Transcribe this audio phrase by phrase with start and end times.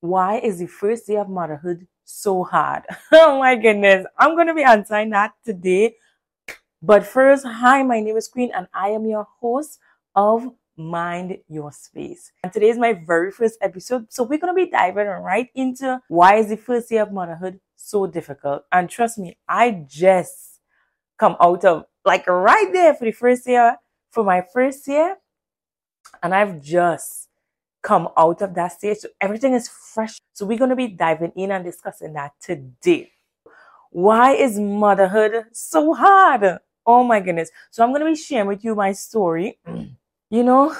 [0.00, 2.84] why is the first day of motherhood so hard?
[3.12, 4.06] oh my goodness.
[4.18, 5.96] I'm going to be answering that today.
[6.82, 9.78] But first, hi, my name is Queen and I am your host
[10.14, 12.32] of Mind Your Space.
[12.42, 14.06] And today is my very first episode.
[14.10, 17.60] So we're going to be diving right into why is the first day of motherhood
[17.76, 18.62] so difficult.
[18.72, 20.60] And trust me, I just
[21.18, 23.76] come out of like right there for the first year,
[24.10, 25.16] for my first year.
[26.22, 27.28] And I've just
[27.82, 28.98] come out of that stage.
[28.98, 30.18] So everything is fresh.
[30.34, 33.12] So we're going to be diving in and discussing that today.
[33.90, 36.58] Why is motherhood so hard?
[36.86, 37.50] Oh my goodness.
[37.70, 39.58] So I'm going to be sharing with you my story.
[40.30, 40.76] you know,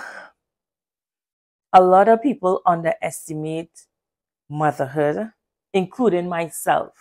[1.73, 3.87] a lot of people underestimate
[4.49, 5.33] motherhood,
[5.73, 6.93] including myself.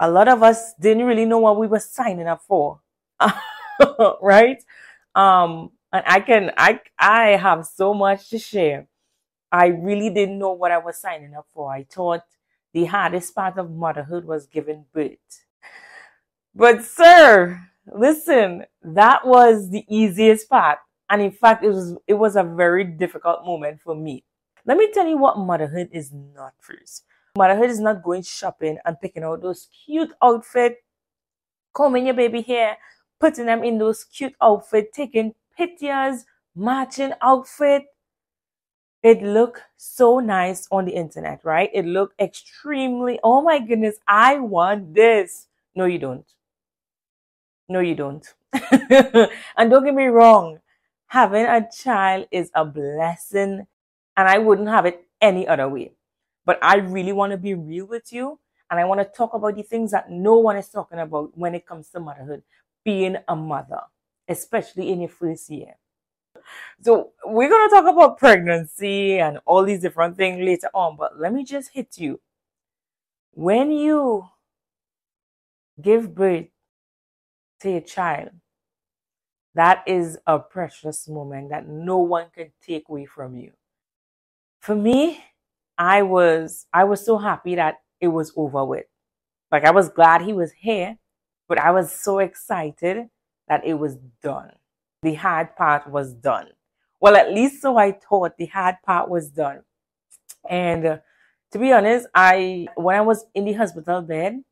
[0.00, 2.80] A lot of us didn't really know what we were signing up for.
[4.22, 4.62] right?
[5.14, 8.88] Um, and I can I I have so much to share.
[9.52, 11.70] I really didn't know what I was signing up for.
[11.70, 12.22] I thought
[12.72, 15.44] the hardest part of motherhood was giving birth.
[16.54, 20.78] But, sir, listen, that was the easiest part.
[21.10, 24.24] And in fact, it was, it was a very difficult moment for me.
[24.64, 27.04] Let me tell you what motherhood is not first.
[27.36, 30.76] Motherhood is not going shopping and picking out those cute outfits,
[31.74, 32.78] combing your baby hair,
[33.20, 37.84] putting them in those cute outfits, taking pictures, matching outfit,
[39.02, 41.70] it looked so nice on the internet, right?
[41.74, 45.48] It looked extremely, oh my goodness, I want this.
[45.74, 46.26] No, you don't.
[47.68, 48.26] No, you don't.
[48.70, 50.58] and don't get me wrong,
[51.06, 53.66] having a child is a blessing,
[54.16, 55.92] and I wouldn't have it any other way.
[56.44, 58.38] But I really want to be real with you,
[58.70, 61.54] and I want to talk about the things that no one is talking about when
[61.54, 62.42] it comes to motherhood,
[62.84, 63.80] being a mother,
[64.28, 65.76] especially in your first year.
[66.80, 71.18] So we're going to talk about pregnancy and all these different things later on, but
[71.18, 72.20] let me just hit you.
[73.32, 74.28] When you
[75.80, 76.46] give birth
[77.60, 78.30] to a child,
[79.54, 83.52] that is a precious moment that no one can take away from you.
[84.60, 85.22] For me,
[85.76, 88.86] I was I was so happy that it was over with.
[89.50, 90.96] Like I was glad he was here,
[91.48, 93.08] but I was so excited
[93.48, 94.52] that it was done
[95.02, 96.48] the hard part was done.
[97.02, 99.62] Well, at least so I thought the hard part was done.
[100.48, 100.98] And uh,
[101.52, 104.44] to be honest, I when I was in the hospital bed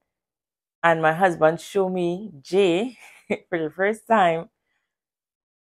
[0.82, 2.98] and my husband showed me Jay
[3.48, 4.50] for the first time,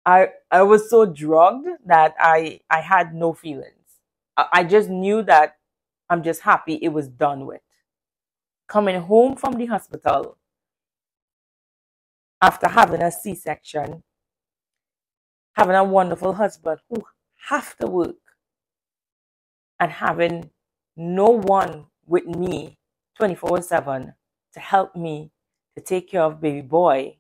[0.07, 3.99] I I was so drugged that I I had no feelings.
[4.37, 5.57] I, I just knew that
[6.09, 7.63] I'm just happy it was done with.
[8.69, 10.39] Coming home from the hospital
[12.41, 14.05] after having a C-section
[15.59, 17.03] having a wonderful husband who
[17.49, 18.15] have to work
[19.81, 20.51] and having
[20.97, 22.79] no one with me
[23.17, 24.15] 24 7
[24.55, 25.33] to help me
[25.77, 27.17] to take care of baby boy,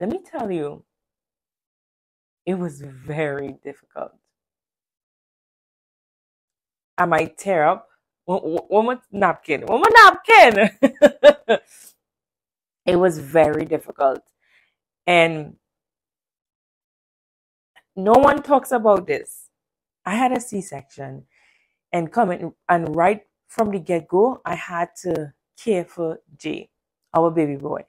[0.00, 0.82] let me tell you,
[2.44, 4.12] it was very difficult.
[6.98, 7.88] I might tear up
[8.24, 10.70] one, one more napkin, one more napkin.
[12.84, 14.22] it was very difficult.
[15.06, 15.56] And
[18.04, 19.48] no one talks about this.
[20.04, 21.24] I had a C section
[21.92, 26.70] and coming and right from the get go, I had to care for Jay,
[27.12, 27.84] our baby boy.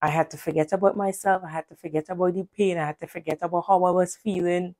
[0.00, 1.42] I had to forget about myself.
[1.44, 2.78] I had to forget about the pain.
[2.78, 4.74] I had to forget about how I was feeling.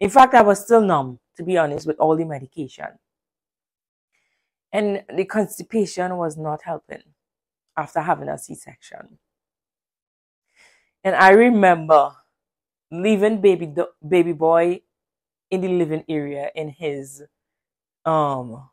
[0.00, 2.86] In fact, I was still numb, to be honest, with all the medication.
[4.72, 7.02] And the constipation was not helping
[7.76, 9.18] after having a C section.
[11.02, 12.12] And I remember
[12.90, 13.72] leaving baby
[14.06, 14.80] baby boy
[15.50, 17.22] in the living area in his
[18.04, 18.68] um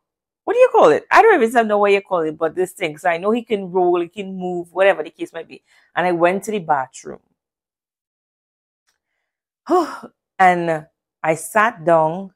[0.45, 1.05] what do you call it?
[1.11, 2.97] I don't even know what you call it, but this thing.
[2.97, 5.63] So I know he can roll, he can move, whatever the case might be.
[5.95, 7.19] And I went to the bathroom.
[10.39, 10.87] and
[11.23, 12.33] I sat down,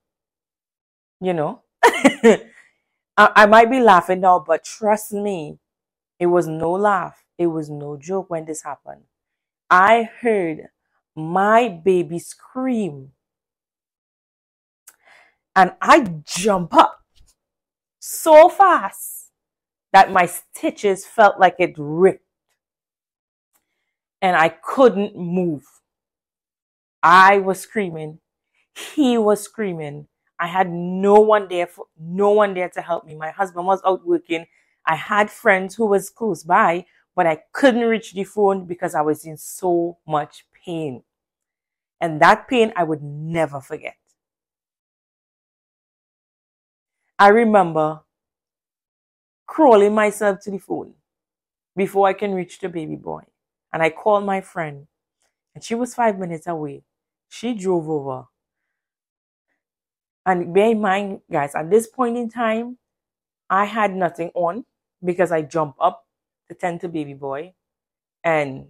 [1.22, 1.62] you know.
[1.84, 2.40] I,
[3.18, 5.60] I might be laughing now, but trust me,
[6.20, 7.24] it was no laugh.
[7.38, 9.04] It was no joke when this happened.
[9.70, 10.70] I heard
[11.20, 13.12] my baby scream.
[15.56, 17.04] And I jump up
[18.00, 19.32] so fast
[19.92, 22.26] that my stitches felt like it ripped.
[24.22, 25.64] And I couldn't move.
[27.02, 28.20] I was screaming.
[28.76, 30.08] He was screaming.
[30.40, 33.16] I had no one there for no one there to help me.
[33.16, 34.46] My husband was out working.
[34.86, 36.86] I had friends who was close by,
[37.16, 41.04] but I couldn't reach the phone because I was in so much pain.
[42.02, 43.96] And that pain I would never forget.
[47.18, 48.02] I remember
[49.46, 50.94] crawling myself to the phone
[51.76, 53.24] before I can reach the baby boy.
[53.74, 54.88] And I called my friend,
[55.54, 56.84] and she was five minutes away.
[57.28, 58.26] She drove over.
[60.26, 62.78] And bear in mind, guys, at this point in time,
[63.50, 64.66] I had nothing on
[65.04, 66.06] because I jumped up
[66.50, 67.54] to tend to baby boy
[68.24, 68.68] and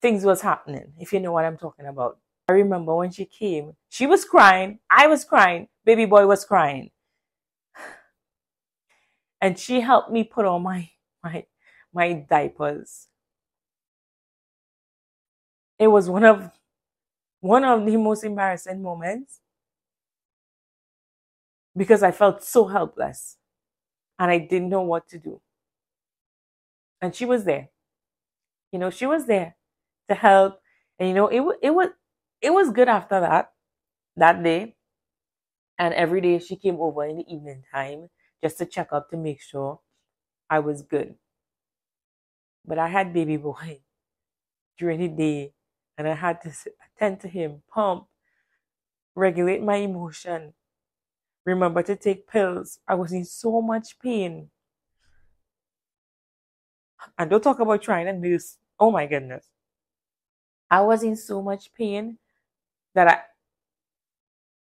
[0.00, 2.18] things was happening, if you know what I'm talking about.
[2.48, 6.90] I remember when she came, she was crying, I was crying, baby boy was crying.
[9.40, 10.90] And she helped me put on my
[11.22, 11.44] my
[11.92, 13.08] my diapers.
[15.78, 16.50] It was one of
[17.40, 19.40] one of the most embarrassing moments
[21.76, 23.36] because I felt so helpless
[24.18, 25.40] and I didn't know what to do.
[27.02, 27.68] And she was there.
[28.72, 29.56] You know, she was there
[30.08, 30.60] to help.
[30.98, 31.88] And you know, it it was
[32.40, 33.52] it was good after that
[34.16, 34.76] that day.
[35.78, 38.10] And every day she came over in the evening time
[38.42, 39.80] just to check up to make sure
[40.50, 41.18] I was good.
[42.66, 43.80] But I had baby boy
[44.78, 45.54] during the day
[45.98, 46.52] and I had to
[46.96, 48.08] attend to him, pump,
[49.16, 50.54] regulate my emotion,
[51.46, 52.80] remember to take pills.
[52.88, 54.50] I was in so much pain.
[57.18, 58.58] And don't talk about trying to nurse.
[58.80, 59.46] Oh my goodness.
[60.70, 62.18] I was in so much pain
[62.94, 63.22] that I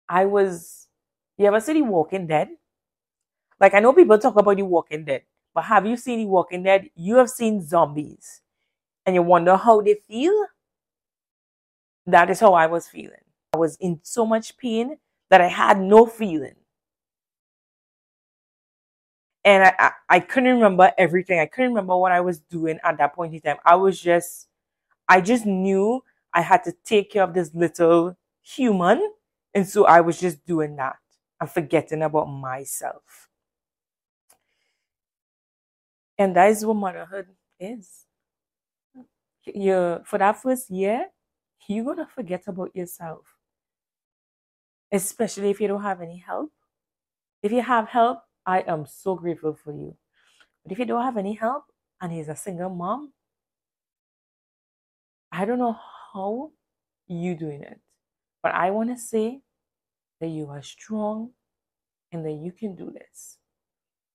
[0.08, 0.88] I was
[1.38, 2.48] you ever see the Walking Dead?
[3.60, 5.22] Like I know people talk about the Walking Dead,
[5.54, 6.90] but have you seen the Walking Dead?
[6.94, 8.42] You have seen zombies.
[9.06, 10.46] And you wonder how they feel?
[12.06, 13.22] That is how I was feeling.
[13.52, 14.98] I was in so much pain
[15.30, 16.56] that I had no feeling.
[19.44, 21.38] And I, I, I couldn't remember everything.
[21.38, 23.56] I couldn't remember what I was doing at that point in time.
[23.64, 24.48] I was just
[25.08, 29.12] I just knew I had to take care of this little human.
[29.54, 30.96] And so I was just doing that
[31.40, 33.28] and forgetting about myself.
[36.18, 37.28] And that is what motherhood
[37.58, 38.04] is.
[39.46, 41.06] You, for that first year,
[41.66, 43.24] you're going to forget about yourself.
[44.90, 46.50] Especially if you don't have any help.
[47.42, 49.96] If you have help, I am so grateful for you.
[50.64, 51.64] But if you don't have any help
[52.00, 53.12] and he's a single mom,
[55.32, 55.76] I don't know
[56.12, 56.50] how
[57.06, 57.80] you doing it,
[58.42, 59.40] but I want to say
[60.20, 61.30] that you are strong
[62.12, 63.38] and that you can do this.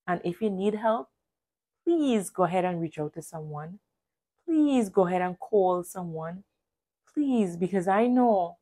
[0.06, 1.08] And if you need help,
[1.84, 3.78] please go ahead and reach out to someone.
[4.46, 6.44] Please go ahead and call someone.
[7.12, 8.58] Please, because I know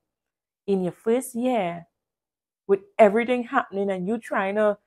[0.67, 1.87] in your first year,
[2.69, 4.79] with everything happening and you trying to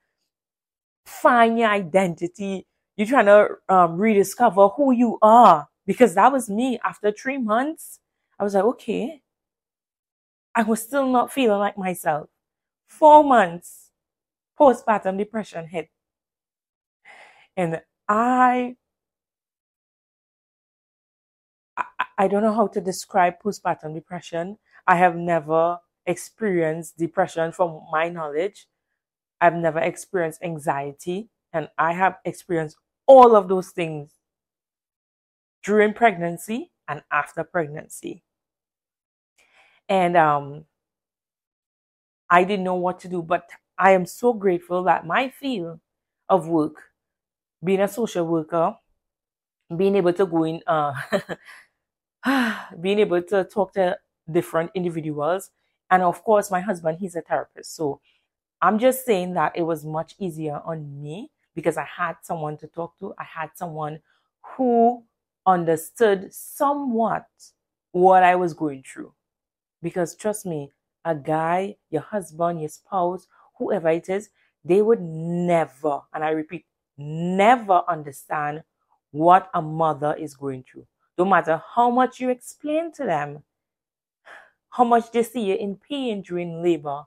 [1.06, 2.66] find your identity,
[2.96, 8.00] you're trying to um, rediscover who you are because that was me after three months.
[8.40, 9.22] I was like, okay.
[10.56, 12.30] I was still not feeling like myself.
[12.88, 13.92] Four months
[14.60, 15.90] postpartum depression hit.
[17.58, 18.76] And I,
[21.78, 21.84] I,
[22.18, 24.58] I don't know how to describe postpartum depression.
[24.88, 28.68] I have never experienced depression from my knowledge.
[29.42, 34.15] I've never experienced anxiety and I have experienced all of those things
[35.66, 38.24] during pregnancy and after pregnancy.
[39.90, 40.66] And um,
[42.30, 45.80] I didn't know what to do, but I am so grateful that my field
[46.30, 46.76] of work,
[47.64, 48.78] being a social worker,
[49.76, 50.94] being able to go in, uh,
[52.82, 53.98] being able to talk to
[54.32, 55.52] different individuals,
[55.92, 57.76] and of course, my husband, he's a therapist.
[57.76, 58.00] So
[58.62, 62.68] I'm just saying that it was much easier on me because I had someone to
[62.68, 63.14] talk to.
[63.20, 64.00] I had someone
[64.58, 65.04] who
[65.46, 67.26] understood somewhat
[67.92, 69.14] what I was going through.
[69.82, 70.72] Because trust me,
[71.04, 74.30] a guy, your husband, your spouse, whoever it is,
[74.64, 76.66] they would never, and I repeat,
[76.98, 78.64] never understand
[79.12, 80.88] what a mother is going through.
[81.18, 83.44] No matter how much you explain to them,
[84.72, 87.04] how much they see you in pain during labor,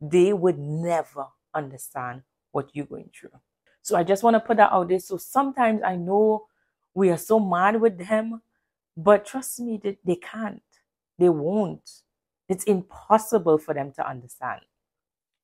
[0.00, 2.22] they would never understand
[2.52, 3.30] what you're going through.
[3.82, 4.98] So I just want to put that out there.
[4.98, 6.46] So sometimes I know
[6.94, 8.42] we are so mad with them,
[8.96, 10.62] but trust me, they, they can't.
[11.18, 11.88] They won't.
[12.48, 14.62] It's impossible for them to understand.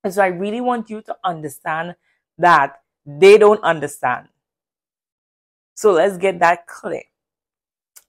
[0.03, 1.97] And so I really want you to understand
[2.39, 4.29] that they don't understand.
[5.75, 7.03] So let's get that clear.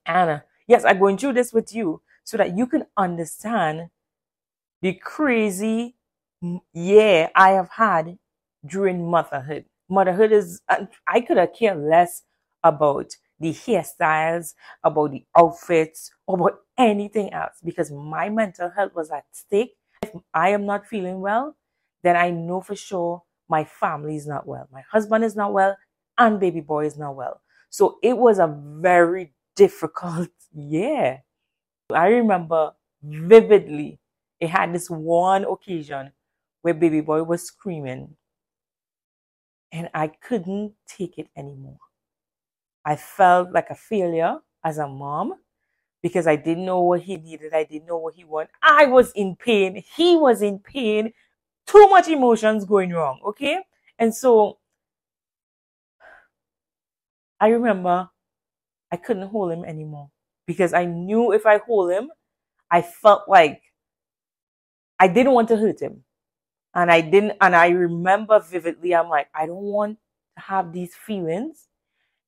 [0.06, 3.90] Anna, yes, I'm going through this with you so that you can understand
[4.80, 5.96] the crazy
[6.72, 8.18] year I have had
[8.66, 9.66] during motherhood.
[9.88, 10.60] Motherhood is,
[11.06, 12.22] I could have cared less
[12.62, 19.24] about the hairstyles, about the outfits, about anything else because my mental health was at
[19.32, 19.76] stake.
[20.02, 21.56] If I am not feeling well,
[22.02, 24.68] then I know for sure my family is not well.
[24.72, 25.76] My husband is not well,
[26.16, 27.40] and baby boy is not well.
[27.70, 31.22] So it was a very difficult year.
[31.92, 33.98] I remember vividly,
[34.40, 36.12] it had this one occasion
[36.62, 38.16] where baby boy was screaming,
[39.72, 41.78] and I couldn't take it anymore.
[42.88, 45.34] I felt like a failure as a mom
[46.02, 47.52] because I didn't know what he needed.
[47.52, 48.48] I didn't know what he wanted.
[48.62, 49.84] I was in pain.
[49.94, 51.12] He was in pain.
[51.66, 53.20] Too much emotions going wrong.
[53.26, 53.58] Okay.
[53.98, 54.56] And so
[57.38, 58.08] I remember
[58.90, 60.08] I couldn't hold him anymore
[60.46, 62.10] because I knew if I hold him,
[62.70, 63.60] I felt like
[64.98, 66.04] I didn't want to hurt him.
[66.74, 69.98] And I didn't, and I remember vividly, I'm like, I don't want
[70.38, 71.67] to have these feelings.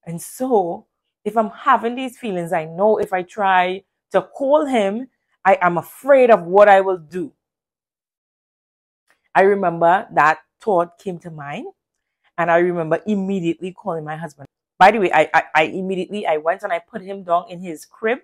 [0.07, 0.87] And so
[1.25, 5.09] if I'm having these feelings, I know if I try to call him,
[5.45, 7.33] I am afraid of what I will do.
[9.35, 11.66] I remember that thought came to mind,
[12.38, 14.47] and I remember immediately calling my husband.
[14.78, 17.61] By the way, I, I, I immediately I went and I put him down in
[17.61, 18.21] his crib,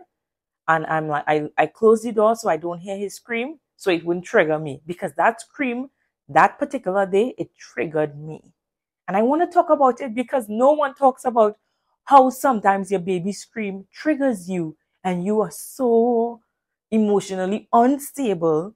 [0.68, 3.90] and I'm like I, I closed the door so I don't hear his scream, so
[3.90, 5.90] it wouldn't trigger me because that scream
[6.28, 8.42] that particular day it triggered me,
[9.08, 11.58] and I want to talk about it because no one talks about
[12.06, 16.40] how sometimes your baby scream triggers you and you are so
[16.90, 18.74] emotionally unstable.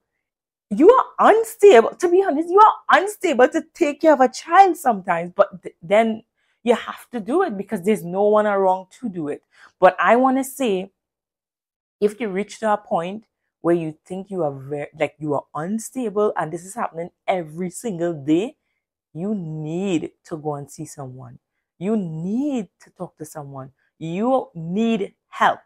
[0.69, 4.77] You are unstable, to be honest, you are unstable to take care of a child
[4.77, 6.23] sometimes, but th- then
[6.63, 9.43] you have to do it because there's no one around to do it.
[9.79, 10.91] But I want to say,
[11.99, 13.25] if you reach to a point
[13.61, 17.69] where you think you are very, like you are unstable and this is happening every
[17.69, 18.57] single day,
[19.13, 21.39] you need to go and see someone.
[21.81, 23.71] You need to talk to someone.
[23.99, 25.61] You need help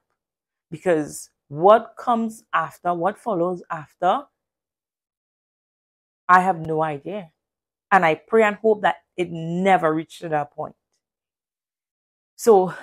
[0.72, 4.24] because what comes after, what follows after,
[6.30, 7.32] I have no idea.
[7.92, 10.76] And I pray and hope that it never reached that point.
[12.38, 12.74] So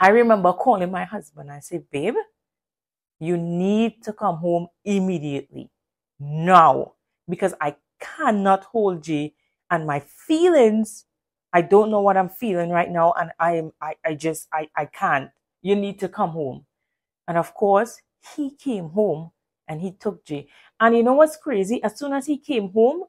[0.00, 1.50] I remember calling my husband.
[1.52, 2.14] I said, Babe,
[3.20, 5.70] you need to come home immediately
[6.20, 6.94] now
[7.30, 9.32] because I cannot hold you
[9.70, 11.05] and my feelings
[11.56, 14.68] I don't know what I'm feeling right now, and I am I, I just I,
[14.76, 15.30] I can't.
[15.62, 16.66] You need to come home.
[17.26, 18.02] And of course,
[18.36, 19.30] he came home
[19.66, 20.48] and he took Jay.
[20.78, 21.82] And you know what's crazy?
[21.82, 23.04] As soon as he came home,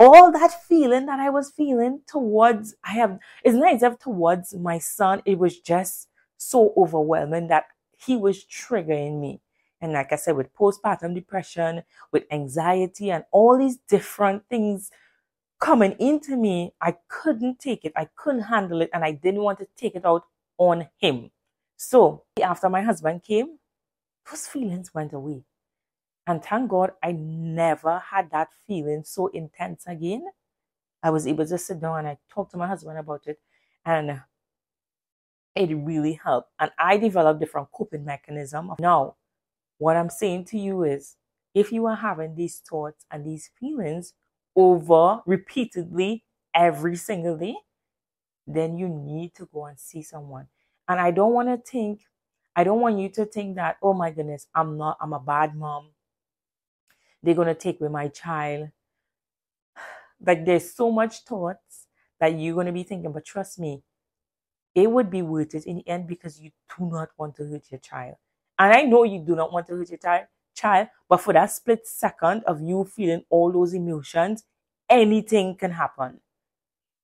[0.00, 4.80] all that feeling that I was feeling towards I have it's not as towards my
[4.80, 7.66] son, it was just so overwhelming that
[7.96, 9.40] he was triggering me.
[9.80, 14.90] And like I said, with postpartum depression, with anxiety, and all these different things
[15.62, 17.92] coming into me, I couldn't take it.
[17.94, 18.90] I couldn't handle it.
[18.92, 20.24] And I didn't want to take it out
[20.58, 21.30] on him.
[21.76, 23.58] So after my husband came,
[24.28, 25.44] those feelings went away.
[26.26, 30.24] And thank God I never had that feeling so intense again.
[31.00, 33.38] I was able to sit down and I talked to my husband about it.
[33.84, 34.20] And
[35.54, 36.50] it really helped.
[36.58, 38.72] And I developed different coping mechanism.
[38.80, 39.14] Now,
[39.78, 41.16] what I'm saying to you is
[41.54, 44.14] if you are having these thoughts and these feelings,
[44.56, 47.56] over repeatedly every single day,
[48.46, 50.48] then you need to go and see someone.
[50.88, 52.02] And I don't want to think,
[52.54, 55.54] I don't want you to think that, oh my goodness, I'm not, I'm a bad
[55.56, 55.90] mom.
[57.22, 58.70] They're going to take away my child.
[60.24, 61.88] Like there's so much thoughts
[62.20, 63.82] that you're going to be thinking, but trust me,
[64.74, 67.64] it would be worth it in the end because you do not want to hurt
[67.70, 68.14] your child.
[68.58, 71.50] And I know you do not want to hurt your child, child, but for that
[71.50, 74.44] split second of you feeling all those emotions,
[74.88, 76.20] anything can happen.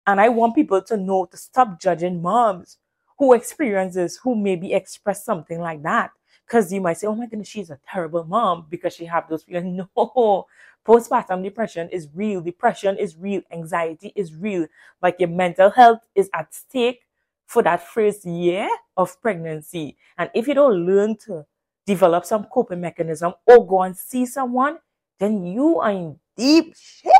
[0.06, 2.78] And I want people to know to stop judging moms
[3.18, 6.12] who experience this, who maybe express something like that.
[6.46, 9.42] Because you might say, oh my goodness, she's a terrible mom because she have those
[9.42, 9.86] feelings.
[9.96, 10.46] No,
[10.86, 12.40] postpartum depression is real.
[12.40, 13.42] Depression is real.
[13.52, 14.66] Anxiety is real.
[15.02, 17.02] Like your mental health is at stake
[17.44, 19.98] for that first year of pregnancy.
[20.16, 21.44] And if you don't learn to
[21.88, 24.76] develop some coping mechanism or go and see someone,
[25.18, 27.12] then you are in deep shit.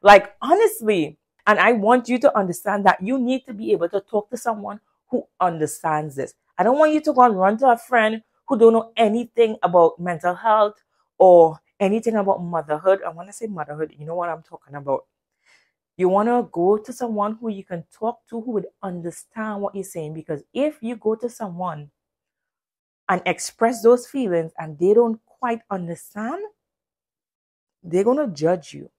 [0.00, 1.18] Like, honestly.
[1.48, 4.36] And I want you to understand that you need to be able to talk to
[4.36, 6.34] someone who understands this.
[6.58, 9.56] I don't want you to go and run to a friend who don't know anything
[9.62, 10.82] about mental health
[11.18, 13.00] or anything about motherhood.
[13.06, 13.94] I want to say motherhood.
[13.96, 15.04] You know what I'm talking about.
[15.96, 19.74] You want to go to someone who you can talk to who would understand what
[19.74, 20.14] you're saying.
[20.14, 21.90] Because if you go to someone
[23.08, 26.42] and express those feelings and they don't quite understand,
[27.82, 28.90] they're going to judge you.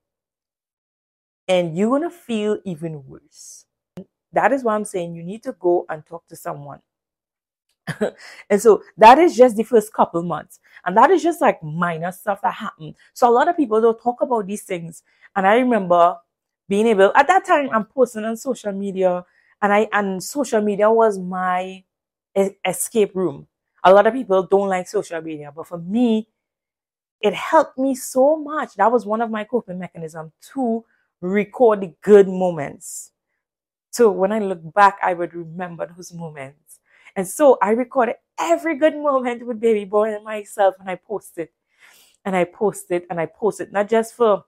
[1.48, 3.66] And you're going to feel even worse.
[4.34, 6.82] That is why I'm saying you need to go and talk to someone.
[8.50, 10.60] and so that is just the first couple months.
[10.86, 12.96] And that is just like minor stuff that happened.
[13.14, 15.04] So a lot of people don't talk about these things.
[15.36, 16.18] And I remember
[16.68, 19.26] being able at that time I'm posting on social media
[19.62, 21.84] and I and social media was my
[22.66, 23.48] escape room.
[23.88, 26.28] A lot of people don't like social media, but for me,
[27.22, 28.76] it helped me so much.
[28.76, 30.84] That was one of my coping mechanisms to
[31.22, 33.14] record the good moments.
[33.92, 36.82] So when I look back, I would remember those moments.
[37.16, 41.48] And so I recorded every good moment with baby boy and myself and I posted.
[42.26, 44.44] And I posted and I posted not just for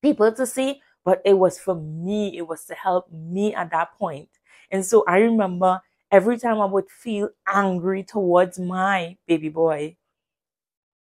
[0.00, 2.38] people to see, but it was for me.
[2.38, 4.30] It was to help me at that point.
[4.70, 9.96] And so I remember every time I would feel angry towards my baby boy,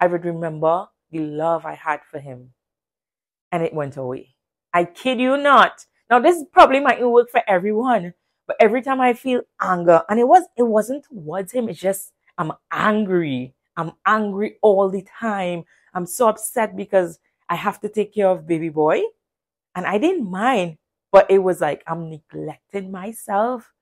[0.01, 2.53] I would remember the love I had for him.
[3.53, 4.35] And it went away.
[4.73, 5.87] I kid you not.
[6.11, 8.15] Now this probably might not work for everyone,
[8.47, 12.13] but every time I feel anger, and it was it wasn't towards him, it's just
[12.39, 13.55] I'm angry.
[13.77, 15.65] I'm angry all the time.
[15.95, 19.03] I'm so upset because I have to take care of baby boy.
[19.77, 20.79] And I didn't mind,
[21.13, 23.74] but it was like I'm neglecting myself.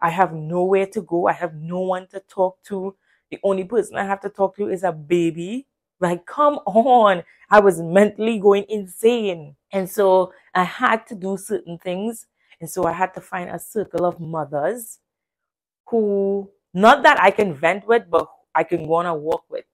[0.00, 1.26] I have nowhere to go.
[1.26, 2.96] I have no one to talk to.
[3.30, 5.66] The only person I have to talk to is a baby.
[6.00, 7.22] Like, come on.
[7.50, 9.56] I was mentally going insane.
[9.72, 12.26] And so I had to do certain things.
[12.60, 14.98] And so I had to find a circle of mothers
[15.88, 19.64] who, not that I can vent with, but I can go on a walk with.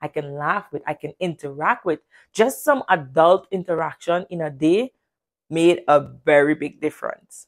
[0.00, 2.00] I can laugh with, I can interact with.
[2.32, 4.92] Just some adult interaction in a day
[5.48, 7.46] made a very big difference.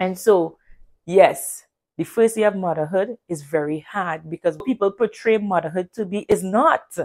[0.00, 0.58] And so,
[1.06, 1.64] yes,
[1.96, 6.42] the first year of motherhood is very hard because people portray motherhood to be is
[6.42, 6.96] not.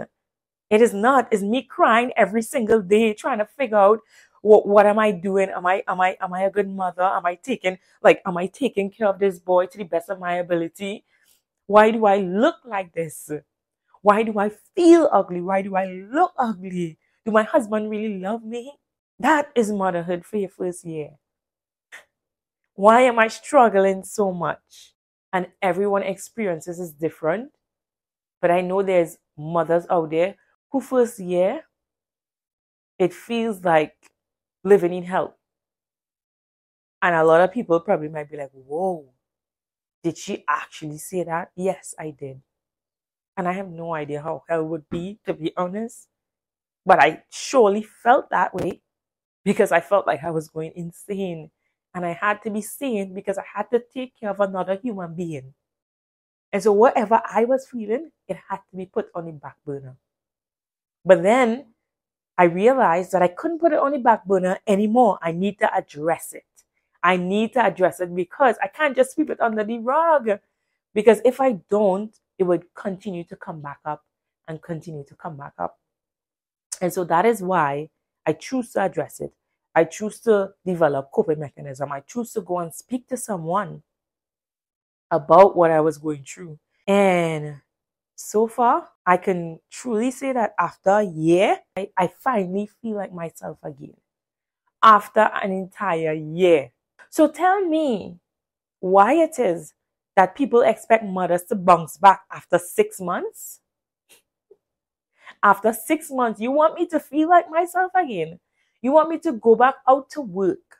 [0.70, 1.28] It is not.
[1.30, 4.00] It's me crying every single day trying to figure out
[4.42, 5.50] what what am I doing?
[5.50, 7.02] Am I am I am I a good mother?
[7.02, 10.20] Am I taking like am I taking care of this boy to the best of
[10.20, 11.04] my ability?
[11.66, 13.30] Why do I look like this?
[14.02, 15.40] Why do I feel ugly?
[15.40, 16.98] Why do I look ugly?
[17.24, 18.78] Do my husband really love me?
[19.18, 21.18] That is motherhood for your first year.
[22.78, 24.94] Why am I struggling so much?
[25.32, 27.50] And everyone experiences is different.
[28.40, 30.36] But I know there's mothers out there
[30.70, 31.64] who first year,
[32.98, 33.94] it feels like
[34.64, 35.36] living in hell.
[37.02, 39.06] And a lot of people probably might be like, whoa,
[40.04, 41.50] did she actually say that?
[41.56, 42.42] Yes, I did.
[43.36, 46.08] And I have no idea how hell would be, to be honest.
[46.86, 48.82] But I surely felt that way
[49.44, 51.50] because I felt like I was going insane.
[51.94, 55.14] And I had to be sane because I had to take care of another human
[55.14, 55.54] being.
[56.52, 59.96] And so whatever I was feeling, it had to be put on the back burner.
[61.04, 61.66] But then
[62.36, 65.18] I realized that I couldn't put it on the back burner anymore.
[65.20, 66.44] I need to address it.
[67.02, 70.38] I need to address it because I can't just sweep it under the rug.
[70.94, 74.04] Because if I don't, it would continue to come back up
[74.46, 75.78] and continue to come back up.
[76.80, 77.90] And so that is why
[78.24, 79.32] I choose to address it.
[79.78, 81.92] I choose to develop coping mechanism.
[81.92, 83.84] I choose to go and speak to someone
[85.08, 86.58] about what I was going through.
[86.88, 87.60] And
[88.16, 93.12] so far, I can truly say that after a year, I, I finally feel like
[93.12, 93.94] myself again.
[94.82, 96.72] After an entire year.
[97.08, 98.18] So tell me
[98.80, 99.74] why it is
[100.16, 103.60] that people expect mothers to bounce back after six months?
[105.44, 108.40] After six months, you want me to feel like myself again?
[108.82, 110.78] You want me to go back out to work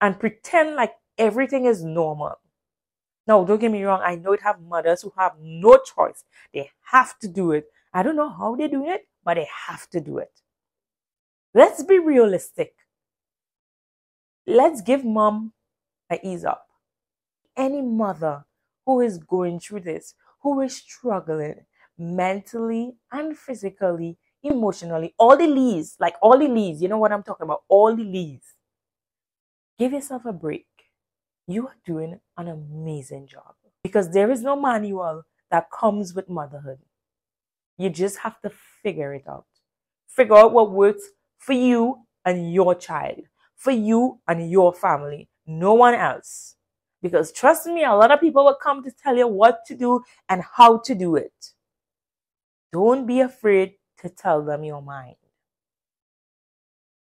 [0.00, 2.38] and pretend like everything is normal?
[3.26, 4.00] Now, don't get me wrong.
[4.04, 6.24] I know it have mothers who have no choice.
[6.52, 7.66] They have to do it.
[7.94, 10.32] I don't know how they do it, but they have to do it.
[11.54, 12.74] Let's be realistic.
[14.46, 15.52] Let's give mom
[16.10, 16.66] a ease up.
[17.56, 18.44] Any mother
[18.86, 21.66] who is going through this, who is struggling
[21.98, 27.22] mentally and physically, emotionally, all the leaves, like all the leaves, you know what I'm
[27.22, 28.54] talking about, all the leaves.
[29.78, 30.66] Give yourself a break
[31.46, 36.78] you are doing an amazing job because there is no manual that comes with motherhood.
[37.78, 38.50] You just have to
[38.82, 39.46] figure it out.
[40.08, 41.02] Figure out what works
[41.38, 43.22] for you and your child,
[43.56, 46.56] for you and your family, no one else.
[47.02, 50.02] Because trust me, a lot of people will come to tell you what to do
[50.28, 51.32] and how to do it.
[52.72, 55.16] Don't be afraid to tell them your mind.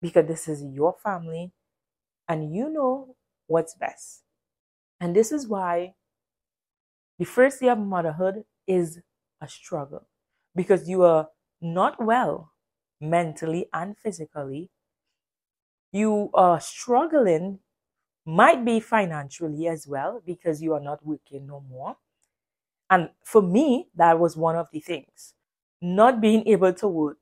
[0.02, 1.52] Because this is your family
[2.28, 3.16] and you know
[3.48, 4.24] what's best.
[5.00, 5.96] And this is why
[7.20, 9.00] the first year of motherhood is
[9.42, 10.08] a struggle
[10.56, 11.30] because you are
[11.62, 12.52] not well
[13.00, 14.70] mentally and physically.
[15.92, 17.60] You are struggling,
[18.26, 21.98] might be financially as well, because you are not working no more.
[22.90, 25.34] And for me, that was one of the things.
[25.82, 27.20] Not being able to work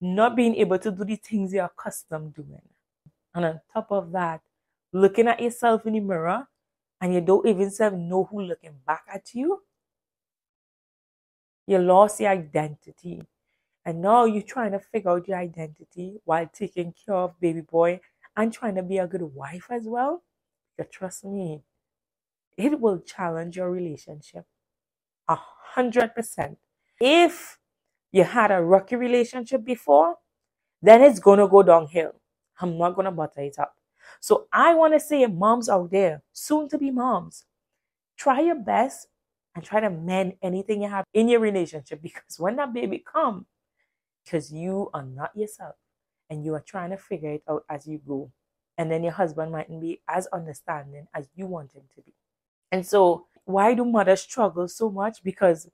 [0.00, 2.62] not being able to do the things you're accustomed to doing.
[3.34, 4.40] And on top of that,
[4.92, 6.48] looking at yourself in the mirror
[7.00, 7.70] and you don't even
[8.08, 9.62] know who looking back at you.
[11.66, 13.22] You lost your identity.
[13.84, 18.00] And now you're trying to figure out your identity while taking care of baby boy
[18.36, 20.22] and trying to be a good wife as well.
[20.76, 21.62] But trust me,
[22.56, 24.44] it will challenge your relationship
[25.28, 25.36] a
[25.74, 26.58] hundred percent.
[27.00, 27.58] If
[28.12, 30.16] you had a rocky relationship before,
[30.82, 32.12] then it's gonna go downhill.
[32.60, 33.74] I'm not gonna butter it up.
[34.20, 37.44] So I want to say, moms out there, soon to be moms,
[38.16, 39.08] try your best
[39.54, 43.46] and try to mend anything you have in your relationship because when that baby come,
[44.24, 45.74] because you are not yourself
[46.28, 48.30] and you are trying to figure it out as you go,
[48.78, 52.14] and then your husband mightn't be as understanding as you want him to be.
[52.72, 55.22] And so, why do mothers struggle so much?
[55.24, 55.68] Because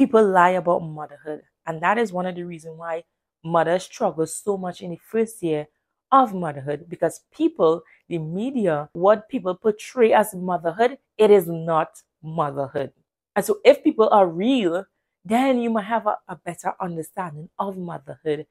[0.00, 3.04] people lie about motherhood, and that is one of the reasons why
[3.44, 5.66] mothers struggle so much in the first year
[6.10, 12.94] of motherhood because people, the media, what people portray as motherhood, it is not motherhood.
[13.36, 14.86] And so if people are real,
[15.22, 18.46] then you might have a, a better understanding of motherhood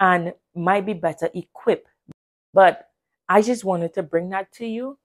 [0.00, 1.88] and might be better equipped.
[2.52, 2.90] But
[3.26, 4.98] I just wanted to bring that to you.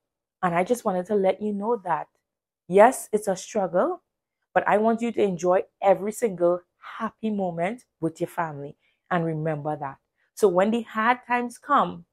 [0.43, 2.07] And I just wanted to let you know that
[2.67, 4.01] yes, it's a struggle,
[4.55, 6.61] but I want you to enjoy every single
[6.97, 8.77] happy moment with your family.
[9.11, 9.97] And remember that.
[10.33, 12.05] So when the hard times come,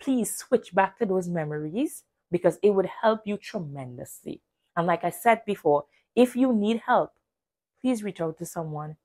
[0.00, 4.40] please switch back to those memories because it would help you tremendously.
[4.74, 5.84] And like I said before,
[6.16, 7.12] if you need help,
[7.80, 8.96] please reach out to someone.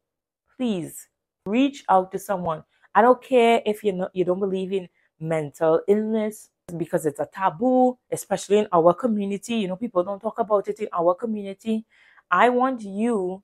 [0.55, 1.09] Please
[1.45, 2.63] reach out to someone.
[2.95, 7.27] I don't care if you know you don't believe in mental illness because it's a
[7.31, 9.55] taboo, especially in our community.
[9.55, 11.85] You know, people don't talk about it in our community.
[12.31, 13.43] I want you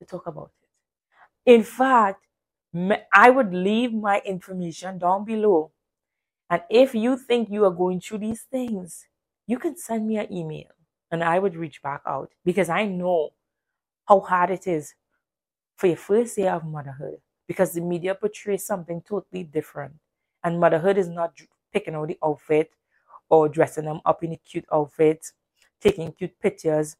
[0.00, 0.50] to talk about
[1.46, 1.52] it.
[1.52, 2.26] In fact,
[3.12, 5.72] I would leave my information down below.
[6.50, 9.06] And if you think you are going through these things,
[9.46, 10.68] you can send me an email
[11.10, 13.30] and I would reach back out because I know
[14.08, 14.94] how hard it is
[15.76, 17.18] for your first year of motherhood
[17.48, 19.94] because the media portrays something totally different.
[20.44, 21.34] And motherhood is not
[21.72, 22.72] picking out the outfit
[23.28, 25.26] or dressing them up in a cute outfit,
[25.80, 26.96] taking cute pictures,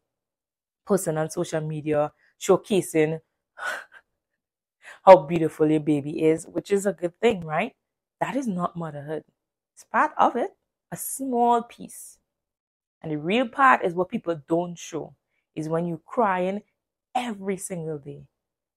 [0.86, 3.20] posting on social media, showcasing
[5.04, 7.72] how beautiful your baby is, which is a good thing, right?
[8.20, 9.24] That is not motherhood.
[9.74, 10.50] It's part of it,
[10.92, 12.18] a small piece.
[13.02, 15.14] And the real part is what people don't show
[15.54, 16.62] is when you're crying
[17.14, 18.24] every single day,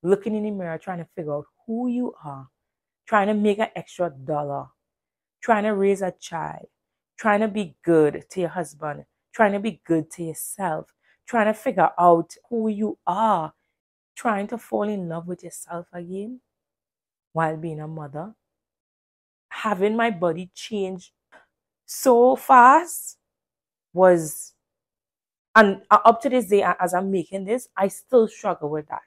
[0.03, 2.47] looking in the mirror, trying to figure out who you are,
[3.07, 4.67] trying to make an extra dollar,
[5.41, 6.67] trying to raise a child,
[7.17, 10.93] trying to be good to your husband, trying to be good to yourself,
[11.25, 13.53] trying to figure out who you are
[14.15, 16.39] trying to fall in love with yourself again
[17.33, 18.33] while being a mother,
[19.49, 21.13] having my body change
[21.86, 23.17] so fast
[23.93, 24.53] was,
[25.55, 29.01] and uh, up to this day, as I'm making this, I still struggle with that.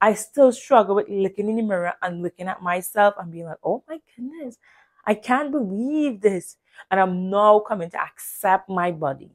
[0.00, 3.58] I still struggle with looking in the mirror and looking at myself and being like,
[3.64, 4.56] oh my goodness,
[5.04, 6.56] I can't believe this.
[6.90, 9.30] And I'm now coming to accept my body.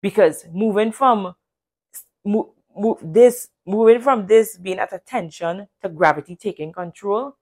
[0.00, 1.34] Because moving from
[2.24, 7.36] move this moving from this being at attention to gravity taking control.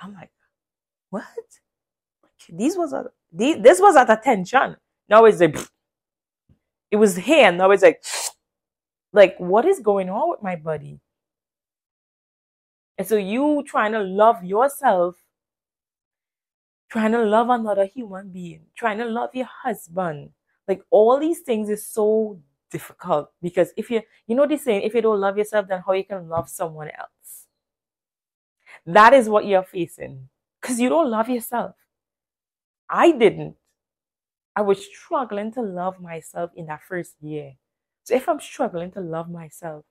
[0.00, 0.30] I'm like,
[1.10, 1.24] what?
[2.48, 4.76] This was a this was at attention.
[5.08, 5.58] Now it's like
[6.90, 7.48] it was here.
[7.48, 8.02] and Now it's like
[9.12, 11.00] like what is going on with my body?
[12.98, 15.16] And so you trying to love yourself,
[16.90, 20.30] trying to love another human being, trying to love your husband.
[20.68, 24.82] Like all these things is so difficult because if you you know this saying?
[24.82, 27.46] If you don't love yourself then how you can love someone else?
[28.86, 30.28] That is what you're facing.
[30.60, 31.74] Because you don't love yourself.
[32.88, 33.56] I didn't.
[34.54, 37.54] I was struggling to love myself in that first year.
[38.04, 39.84] So if i'm struggling to love myself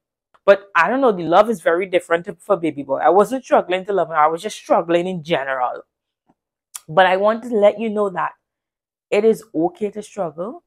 [0.46, 2.98] but i don't know the love is very different for baby boy.
[2.98, 4.16] I wasn't struggling to love him.
[4.18, 5.84] I was just struggling in general.
[6.90, 8.34] But i want to let you know that
[9.12, 10.64] it is okay to struggle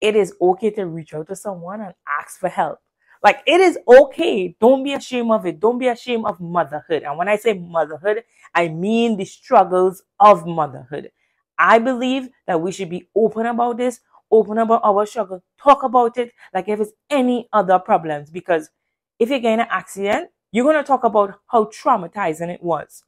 [0.00, 2.78] it is okay to reach out to someone and ask for help.
[3.22, 4.56] Like it is okay.
[4.60, 5.60] Don't be ashamed of it.
[5.60, 7.02] Don't be ashamed of motherhood.
[7.02, 11.10] And when I say motherhood, I mean the struggles of motherhood.
[11.58, 16.16] I believe that we should be open about this, open about our struggle, talk about
[16.16, 18.30] it like if it's any other problems.
[18.30, 18.70] Because
[19.18, 23.04] if you get in an accident, you're going to talk about how traumatizing it was.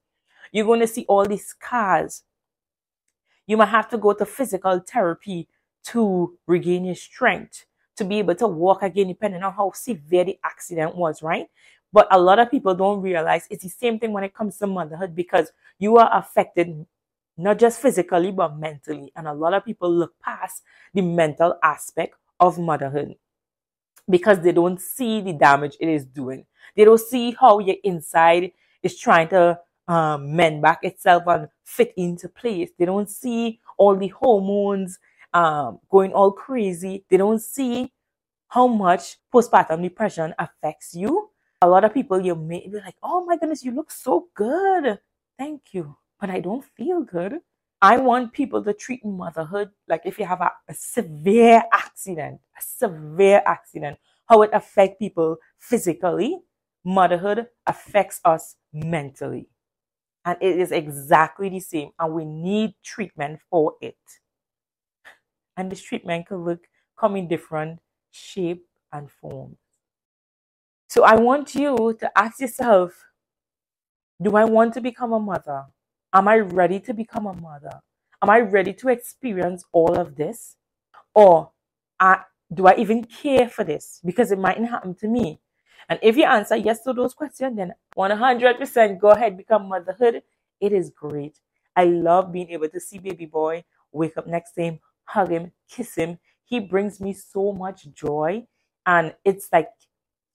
[0.53, 2.23] You're going to see all these scars.
[3.53, 5.47] You might have to go to physical therapy
[5.89, 10.39] to regain your strength, to be able to walk again, depending on how severe the
[10.43, 11.49] accident was, right?
[11.93, 14.67] But a lot of people don't realize it's the same thing when it comes to
[14.67, 16.87] motherhood because you are affected
[17.37, 19.13] not just physically but mentally.
[19.15, 20.63] And a lot of people look past
[20.95, 23.17] the mental aspect of motherhood
[24.09, 26.47] because they don't see the damage it is doing.
[26.75, 29.61] They don't see how your inside is trying to
[29.93, 32.71] um, mend back itself and fit into place.
[32.79, 34.99] They don't see all the hormones
[35.35, 37.05] um, going all crazy.
[37.11, 37.93] They don't see
[38.49, 41.31] how much postpartum depression affects you.
[41.61, 44.99] A lot of people, you may be like, oh my goodness, you look so good.
[45.39, 45.95] Thank you.
[46.19, 47.41] But I don't feel good.
[47.83, 52.63] I want people to treat motherhood like if you have a, a severe accident, a
[52.63, 56.39] severe accident, how it affects people physically,
[56.85, 59.49] motherhood affects us mentally.
[60.25, 61.91] And it is exactly the same.
[61.99, 63.97] And we need treatment for it.
[65.57, 66.61] And this treatment can look
[66.99, 67.81] come in different
[68.13, 69.57] shape and form.
[70.89, 72.93] So I want you to ask yourself,
[74.23, 75.67] do I want to become a mother?
[76.15, 77.81] Am I ready to become a mother?
[78.23, 80.57] Am I ready to experience all of this?
[81.15, 81.53] Or
[82.01, 82.19] uh,
[82.55, 84.01] do I even care for this?
[84.05, 85.42] Because it mightn't happen to me.
[85.89, 90.23] And if you answer yes to those questions, then 100% go ahead, become motherhood.
[90.61, 91.39] It is great.
[91.75, 95.53] I love being able to see baby boy, wake up next to him, hug him,
[95.69, 96.19] kiss him.
[96.45, 98.47] He brings me so much joy.
[98.87, 99.71] And it's like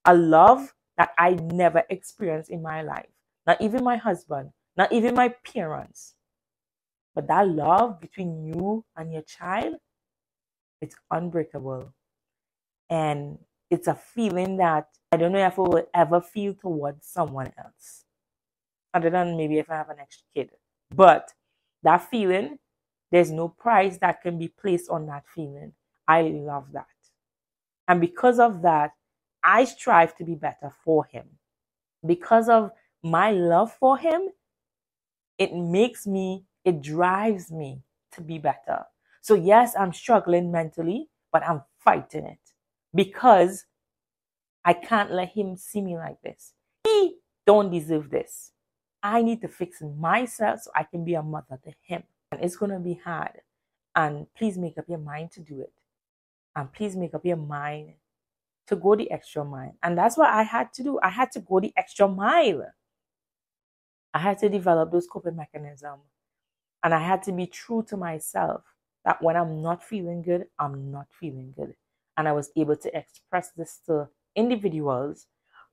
[0.06, 3.08] a love that I never experienced in my life.
[3.46, 6.16] Not even my husband, not even my parents.
[7.14, 9.76] But that love between you and your child,
[10.82, 11.94] it's unbreakable.
[12.90, 17.52] And it's a feeling that I don't know if I will ever feel towards someone
[17.58, 18.04] else,
[18.94, 20.52] other than maybe if I have an extra kid.
[20.94, 21.34] But
[21.84, 22.60] that feeling,
[23.12, 25.74] there's no price that can be placed on that feeling.
[26.08, 26.86] I love that.
[27.88, 28.92] And because of that,
[29.44, 31.26] I strive to be better for him.
[32.06, 34.30] Because of my love for him,
[35.38, 38.86] it makes me, it drives me to be better.
[39.22, 42.40] So, yes, I'm struggling mentally, but I'm fighting it
[42.98, 43.66] because
[44.66, 46.54] I can't let him see me like this.
[46.84, 48.52] He don't deserve this.
[49.04, 52.04] I need to fix myself so I can be a mother to him.
[52.32, 53.40] And it's going to be hard.
[53.96, 55.72] And please make up your mind to do it.
[56.56, 57.94] And please make up your mind
[58.66, 59.76] to go the extra mile.
[59.84, 61.00] And that's what I had to do.
[61.02, 62.66] I had to go the extra mile.
[64.14, 66.02] I had to develop those coping mechanisms.
[66.84, 68.64] And I had to be true to myself
[69.06, 71.76] that when I'm not feeling good, I'm not feeling good
[72.18, 75.28] and I was able to express this to individuals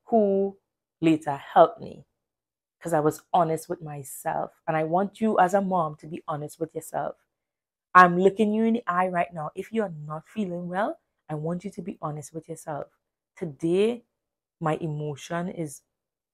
[0.04, 0.56] who
[1.00, 2.04] later helped me
[2.78, 4.50] because I was honest with myself.
[4.68, 7.16] And I want you as a mom to be honest with yourself.
[7.94, 9.50] I'm looking you in the eye right now.
[9.54, 10.98] If you are not feeling well,
[11.30, 12.86] I want you to be honest with yourself.
[13.36, 14.04] Today,
[14.60, 15.80] my emotion is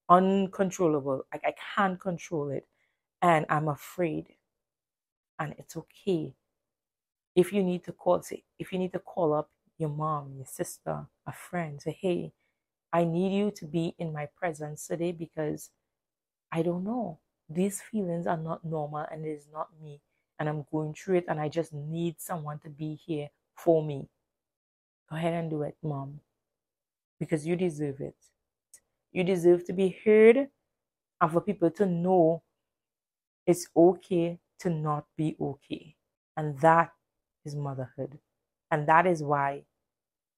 [0.08, 1.24] uncontrollable.
[1.32, 2.66] Like I can't control it.
[3.22, 4.26] And I'm afraid.
[5.38, 6.34] And it's okay.
[7.36, 8.22] If you need to call,
[8.58, 12.32] if you need to call up your mom, your sister, a friend, say, hey,
[12.92, 15.70] I need you to be in my presence today because
[16.52, 17.18] I don't know.
[17.48, 20.00] These feelings are not normal and it is not me.
[20.38, 24.08] And I'm going through it and I just need someone to be here for me.
[25.08, 26.20] Go ahead and do it, mom.
[27.18, 28.16] Because you deserve it.
[29.12, 30.48] You deserve to be heard
[31.20, 32.42] and for people to know
[33.46, 35.96] it's okay to not be okay.
[36.36, 36.92] And that
[37.44, 38.18] is motherhood.
[38.70, 39.64] And that is why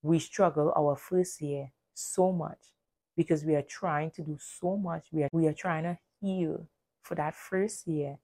[0.03, 2.59] we struggle our first year so much
[3.17, 5.07] because we are trying to do so much.
[5.13, 6.67] We are, we are trying to heal
[7.03, 8.19] for that first year.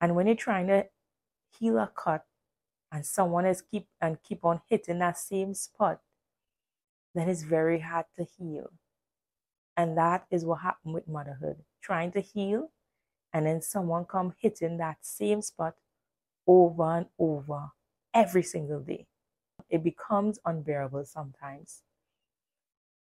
[0.00, 0.86] And when you're trying to
[1.58, 2.24] heal a cut
[2.92, 6.00] and someone is keep and keep on hitting that same spot,
[7.14, 8.70] then it's very hard to heal.
[9.76, 11.56] And that is what happened with motherhood.
[11.82, 12.70] Trying to heal
[13.32, 15.74] and then someone come hitting that same spot
[16.46, 17.70] over and over
[18.12, 19.06] every single day
[19.70, 21.82] it becomes unbearable sometimes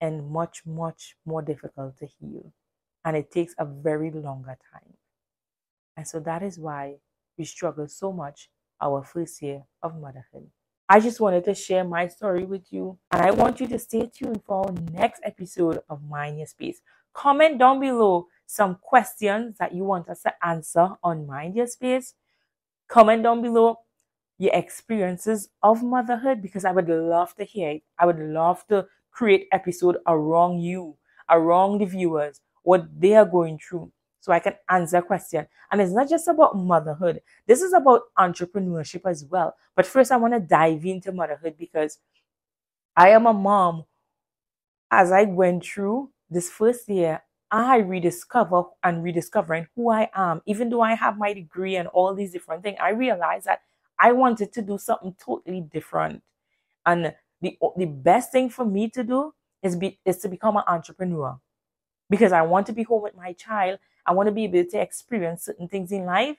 [0.00, 2.52] and much, much more difficult to heal.
[3.04, 4.94] And it takes a very longer time.
[5.96, 6.96] And so that is why
[7.38, 8.50] we struggle so much
[8.80, 10.50] our first year of motherhood.
[10.88, 14.08] I just wanted to share my story with you, and I want you to stay
[14.12, 16.80] tuned for our next episode of Mind Your Space.
[17.12, 22.14] Comment down below some questions that you want us to answer on Mind Your Space.
[22.86, 23.80] Comment down below
[24.38, 27.82] your experiences of motherhood because I would love to hear it.
[27.98, 30.96] I would love to create episode around you,
[31.30, 35.46] around the viewers, what they are going through so I can answer question.
[35.70, 37.22] And it's not just about motherhood.
[37.46, 39.54] This is about entrepreneurship as well.
[39.76, 41.98] But first I want to dive into motherhood because
[42.96, 43.84] I am a mom.
[44.90, 47.22] As I went through this first year,
[47.52, 50.42] I rediscover and rediscovering who I am.
[50.46, 53.60] Even though I have my degree and all these different things, I realized that
[53.98, 56.22] I wanted to do something totally different.
[56.84, 60.64] And the the best thing for me to do is be is to become an
[60.66, 61.38] entrepreneur
[62.08, 63.78] because I want to be home with my child.
[64.06, 66.36] I want to be able to experience certain things in life.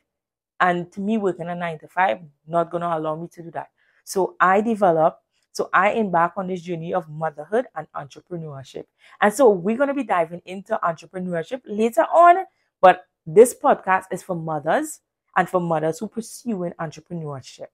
[0.59, 3.51] And to me, working a nine to five, not going to allow me to do
[3.51, 3.69] that.
[4.05, 8.85] So I developed, so I embark on this journey of motherhood and entrepreneurship.
[9.21, 12.45] And so we're going to be diving into entrepreneurship later on.
[12.81, 15.01] But this podcast is for mothers
[15.37, 17.67] and for mothers who pursue an entrepreneurship.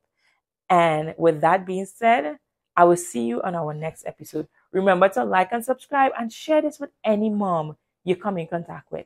[0.70, 2.38] And with that being said,
[2.76, 4.48] I will see you on our next episode.
[4.72, 8.92] Remember to like and subscribe and share this with any mom you come in contact
[8.92, 9.06] with.